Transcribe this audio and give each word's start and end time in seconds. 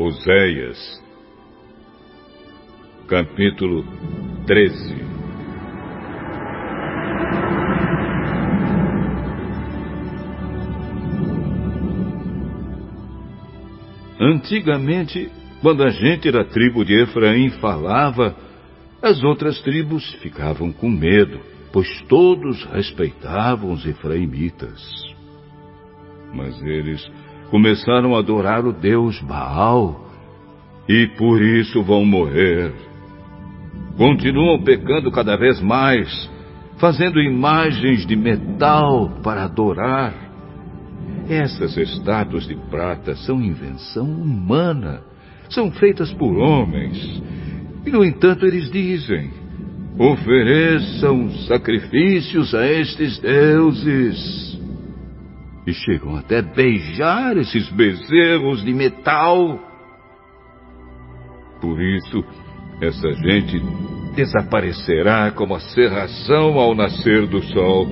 Oséias, 0.00 1.02
capítulo 3.08 3.84
13 4.46 4.94
Antigamente, 14.20 15.32
quando 15.60 15.82
a 15.82 15.88
gente 15.88 16.30
da 16.30 16.44
tribo 16.44 16.84
de 16.84 17.02
Efraim 17.02 17.50
falava, 17.60 18.36
as 19.02 19.20
outras 19.24 19.60
tribos 19.62 20.08
ficavam 20.22 20.70
com 20.70 20.88
medo, 20.88 21.40
pois 21.72 21.88
todos 22.02 22.64
respeitavam 22.66 23.72
os 23.72 23.84
efraimitas. 23.84 24.80
Mas 26.32 26.62
eles 26.62 27.04
começaram 27.50 28.14
a 28.14 28.18
adorar 28.18 28.66
o 28.66 28.72
deus 28.72 29.20
Baal 29.22 30.08
e 30.88 31.06
por 31.18 31.42
isso 31.42 31.82
vão 31.82 32.04
morrer. 32.04 32.72
Continuam 33.96 34.62
pecando 34.62 35.10
cada 35.10 35.36
vez 35.36 35.60
mais, 35.60 36.30
fazendo 36.78 37.20
imagens 37.20 38.06
de 38.06 38.16
metal 38.16 39.10
para 39.22 39.44
adorar. 39.44 40.14
Essas 41.28 41.76
estátuas 41.76 42.46
de 42.46 42.54
prata 42.70 43.14
são 43.16 43.42
invenção 43.42 44.06
humana, 44.06 45.02
são 45.50 45.70
feitas 45.70 46.12
por 46.14 46.36
homens. 46.36 47.22
E, 47.84 47.90
no 47.90 48.04
entanto, 48.04 48.46
eles 48.46 48.70
dizem: 48.70 49.30
ofereçam 49.98 51.30
sacrifícios 51.46 52.54
a 52.54 52.66
estes 52.66 53.18
deuses 53.18 54.57
e 55.68 55.74
chegam 55.74 56.16
até 56.16 56.40
beijar 56.40 57.36
esses 57.36 57.68
bezerros 57.68 58.64
de 58.64 58.72
metal. 58.72 59.60
Por 61.60 61.78
isso, 61.82 62.24
essa 62.80 63.12
gente 63.12 63.60
desaparecerá 64.14 65.30
como 65.30 65.54
a 65.54 65.60
serração 65.60 66.58
ao 66.58 66.74
nascer 66.74 67.26
do 67.26 67.42
sol, 67.42 67.86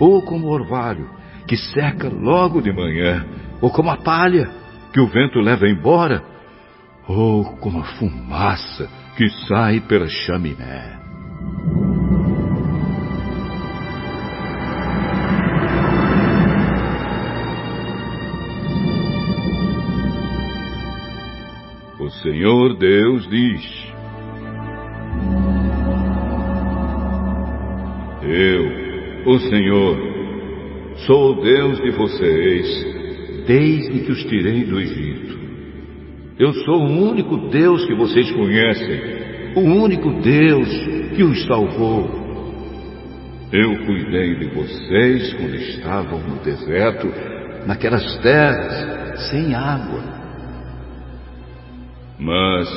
ou 0.00 0.22
como 0.22 0.46
o 0.46 0.50
orvalho, 0.50 1.10
que 1.46 1.56
seca 1.56 2.08
logo 2.08 2.62
de 2.62 2.72
manhã, 2.72 3.26
ou 3.60 3.70
como 3.70 3.90
a 3.90 3.98
palha, 3.98 4.48
que 4.92 5.00
o 5.00 5.06
vento 5.06 5.38
leva 5.38 5.68
embora, 5.68 6.24
ou 7.06 7.44
como 7.58 7.80
a 7.80 7.84
fumaça 7.98 8.88
que 9.16 9.28
sai 9.46 9.80
pela 9.80 10.08
chaminé. 10.08 11.07
Senhor 22.22 22.76
Deus 22.76 23.28
diz: 23.28 23.62
Eu, 28.22 29.32
o 29.32 29.38
Senhor, 29.38 29.96
sou 31.06 31.32
o 31.32 31.42
Deus 31.42 31.80
de 31.80 31.90
vocês, 31.92 33.46
desde 33.46 34.00
que 34.00 34.10
os 34.10 34.24
tirei 34.24 34.64
do 34.64 34.80
Egito. 34.80 35.38
Eu 36.40 36.52
sou 36.64 36.82
o 36.82 37.08
único 37.08 37.36
Deus 37.50 37.86
que 37.86 37.94
vocês 37.94 38.28
conhecem, 38.32 39.00
o 39.54 39.60
único 39.60 40.20
Deus 40.20 40.68
que 41.14 41.22
os 41.22 41.46
salvou. 41.46 42.26
Eu 43.52 43.86
cuidei 43.86 44.34
de 44.34 44.46
vocês 44.56 45.34
quando 45.34 45.54
estavam 45.54 46.18
no 46.18 46.42
deserto, 46.42 47.06
naquelas 47.64 48.18
terras 48.18 49.28
sem 49.30 49.54
água. 49.54 50.17
Mas, 52.18 52.68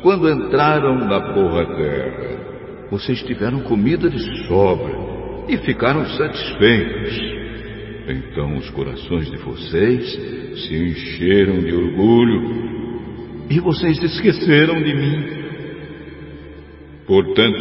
quando 0.00 0.30
entraram 0.30 0.96
na 0.98 1.18
boa 1.18 1.66
terra, 1.66 2.88
vocês 2.90 3.20
tiveram 3.24 3.60
comida 3.62 4.08
de 4.08 4.46
sobra 4.46 4.94
e 5.48 5.56
ficaram 5.58 6.04
satisfeitos. 6.06 7.40
Então 8.08 8.56
os 8.56 8.70
corações 8.70 9.30
de 9.30 9.36
vocês 9.38 10.12
se 10.62 10.74
encheram 10.74 11.58
de 11.58 11.74
orgulho 11.74 13.46
e 13.50 13.58
vocês 13.58 14.00
esqueceram 14.02 14.80
de 14.80 14.94
mim. 14.94 15.40
Portanto, 17.06 17.60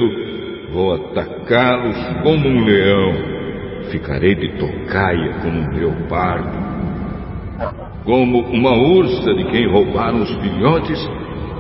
vou 0.72 0.94
atacá-los 0.94 1.98
como 2.22 2.48
um 2.48 2.66
leão. 2.66 3.40
Ficarei 3.92 4.36
de 4.36 4.60
tocaia 4.60 5.40
como 5.42 5.60
um 5.60 5.76
leopardo 5.76 6.70
como 8.06 8.40
uma 8.40 8.76
ursa 8.76 9.34
de 9.34 9.44
quem 9.46 9.70
roubaram 9.70 10.22
os 10.22 10.36
filhotes, 10.36 11.00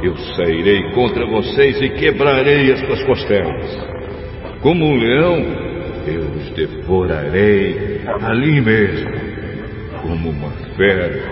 eu 0.01 0.15
sairei 0.35 0.91
contra 0.91 1.25
vocês 1.25 1.81
e 1.81 1.89
quebrarei 1.89 2.71
as 2.71 2.79
suas 2.79 3.03
costelas. 3.03 3.87
Como 4.61 4.85
um 4.85 4.97
leão, 4.97 5.37
eu 6.07 6.21
os 6.21 6.49
devorarei 6.51 8.01
ali 8.21 8.61
mesmo. 8.61 9.11
Como 10.01 10.29
uma 10.29 10.51
fera, 10.75 11.31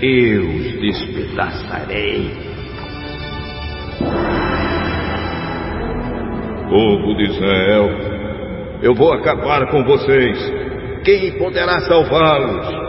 eu 0.00 0.42
os 0.42 0.80
despedaçarei. 0.80 2.30
Povo 6.68 7.16
de 7.16 7.24
Israel, 7.24 7.90
eu 8.82 8.94
vou 8.94 9.12
acabar 9.12 9.66
com 9.70 9.84
vocês. 9.84 10.38
Quem 11.04 11.32
poderá 11.38 11.80
salvá-los? 11.80 12.83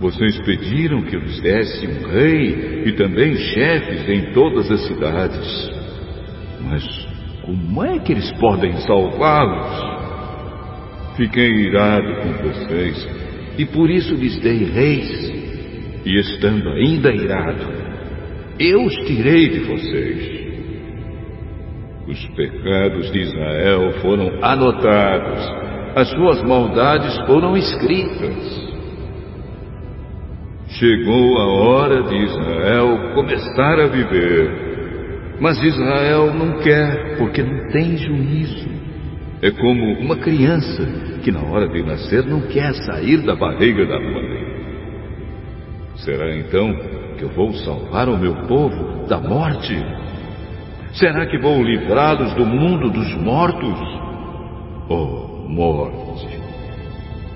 Vocês 0.00 0.38
pediram 0.42 1.02
que 1.02 1.16
eu 1.16 1.20
lhes 1.20 1.40
desse 1.40 1.86
um 1.86 2.08
rei 2.08 2.84
e 2.86 2.92
também 2.92 3.34
chefes 3.34 4.08
em 4.08 4.32
todas 4.32 4.70
as 4.70 4.86
cidades. 4.86 5.70
Mas 6.60 6.84
como 7.42 7.84
é 7.84 7.98
que 7.98 8.12
eles 8.12 8.30
podem 8.38 8.76
salvá-los? 8.82 9.98
Fiquei 11.16 11.50
irado 11.50 12.14
com 12.22 12.48
vocês 12.48 13.08
e 13.58 13.66
por 13.66 13.90
isso 13.90 14.14
lhes 14.14 14.38
dei 14.38 14.64
reis. 14.64 15.32
E 16.04 16.16
estando 16.16 16.68
ainda 16.70 17.12
irado, 17.12 17.66
eu 18.56 18.84
os 18.84 18.94
tirei 19.04 19.48
de 19.48 19.58
vocês. 19.60 20.38
Os 22.06 22.24
pecados 22.36 23.10
de 23.10 23.18
Israel 23.18 23.92
foram 24.00 24.30
anotados, 24.42 25.44
as 25.96 26.08
suas 26.10 26.40
maldades 26.44 27.18
foram 27.26 27.56
escritas. 27.56 28.67
Chegou 30.70 31.38
a 31.38 31.46
hora 31.46 32.02
de 32.02 32.14
Israel 32.14 33.14
começar 33.14 33.80
a 33.80 33.86
viver. 33.86 35.36
Mas 35.40 35.62
Israel 35.62 36.34
não 36.34 36.58
quer, 36.58 37.16
porque 37.16 37.42
não 37.42 37.70
tem 37.70 37.96
juízo. 37.96 38.68
É 39.40 39.50
como 39.50 39.98
uma 39.98 40.16
criança 40.16 40.84
que, 41.22 41.32
na 41.32 41.40
hora 41.40 41.68
de 41.68 41.82
nascer, 41.82 42.22
não 42.24 42.42
quer 42.42 42.74
sair 42.74 43.24
da 43.24 43.34
barriga 43.34 43.86
da 43.86 43.98
mãe. 43.98 44.48
Será 45.96 46.36
então 46.36 46.74
que 47.16 47.22
eu 47.22 47.30
vou 47.30 47.54
salvar 47.54 48.08
o 48.08 48.18
meu 48.18 48.34
povo 48.46 49.06
da 49.06 49.18
morte? 49.18 49.74
Será 50.92 51.26
que 51.26 51.38
vou 51.38 51.62
livrá-los 51.62 52.34
do 52.34 52.44
mundo 52.44 52.90
dos 52.90 53.14
mortos? 53.14 53.78
Oh, 54.88 55.48
morte! 55.48 56.28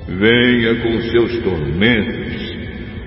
Venha 0.07 0.83
com 0.83 1.01
seus 1.11 1.43
tormentos 1.43 2.42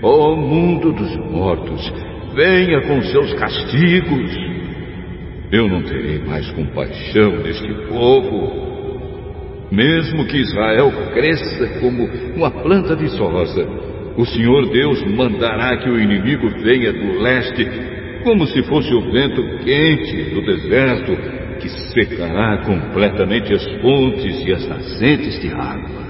Ó 0.01 0.33
oh, 0.33 0.35
mundo 0.35 0.91
dos 0.91 1.15
mortos, 1.31 1.93
venha 2.35 2.81
com 2.81 3.01
seus 3.03 3.33
castigos. 3.33 4.31
Eu 5.51 5.67
não 5.67 5.81
terei 5.83 6.19
mais 6.19 6.49
compaixão 6.51 7.41
deste 7.41 7.73
povo. 7.87 8.65
Mesmo 9.71 10.25
que 10.25 10.37
Israel 10.37 10.91
cresça 11.13 11.79
como 11.79 12.07
uma 12.35 12.51
planta 12.51 12.95
viçosa, 12.95 13.65
o 14.17 14.25
Senhor 14.25 14.69
Deus 14.69 15.03
mandará 15.03 15.77
que 15.77 15.89
o 15.89 15.99
inimigo 15.99 16.49
venha 16.61 16.93
do 16.93 17.19
leste, 17.19 17.67
como 18.23 18.45
se 18.47 18.63
fosse 18.63 18.93
o 18.93 19.11
vento 19.11 19.41
quente 19.63 20.33
do 20.33 20.41
deserto, 20.41 21.17
que 21.59 21.69
secará 21.93 22.57
completamente 22.65 23.53
as 23.53 23.65
fontes 23.81 24.45
e 24.45 24.51
as 24.53 24.67
nascentes 24.67 25.39
de 25.41 25.49
água. 25.49 26.04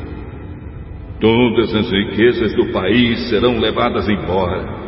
Todas 1.19 1.73
as 1.73 1.89
riquezas 1.89 2.53
do 2.55 2.71
país 2.73 3.29
serão 3.29 3.59
levadas 3.59 4.07
embora. 4.09 4.85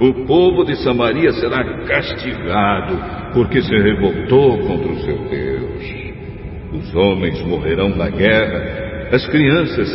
O 0.00 0.26
povo 0.26 0.64
de 0.64 0.76
Samaria 0.76 1.32
será 1.32 1.64
castigado 1.86 2.98
porque 3.32 3.60
se 3.62 3.74
revoltou 3.74 4.58
contra 4.58 4.92
o 4.92 4.98
seu 5.00 5.18
Deus. 5.28 6.06
Os 6.72 6.94
homens 6.94 7.40
morrerão 7.42 7.88
na 7.88 8.08
guerra, 8.08 9.08
as 9.12 9.26
crianças 9.26 9.88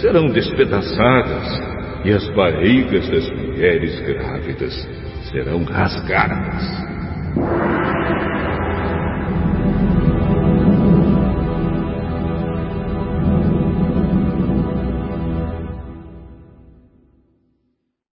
serão 0.00 0.28
despedaçadas 0.28 1.60
e 2.04 2.10
as 2.12 2.28
barrigas 2.30 3.08
das 3.08 3.28
mulheres 3.30 4.00
grávidas 4.00 4.88
serão 5.30 5.64
rasgadas. 5.64 6.87